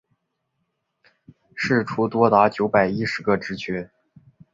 [1.53, 3.91] 释出多达九百一十个职缺